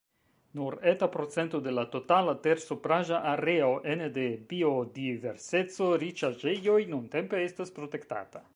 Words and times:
Nur 0.59 0.75
eta 0.91 1.07
procento 1.15 1.59
de 1.65 1.73
la 1.79 1.83
totala 1.95 2.33
tersupraĵa 2.47 3.19
areo 3.33 3.67
ene 3.93 4.07
de 4.17 4.25
biodiverseco-riĉaĵejoj 4.53 6.79
nuntempe 6.95 7.43
estas 7.51 7.75
protektata. 7.79 8.43